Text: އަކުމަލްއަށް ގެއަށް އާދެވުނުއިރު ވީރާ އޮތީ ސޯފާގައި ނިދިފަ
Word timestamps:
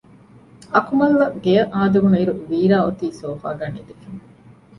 އަކުމަލްއަށް 0.73 1.37
ގެއަށް 1.43 1.73
އާދެވުނުއިރު 1.75 2.33
ވީރާ 2.49 2.77
އޮތީ 2.83 3.05
ސޯފާގައި 3.19 3.73
ނިދިފަ 3.75 4.07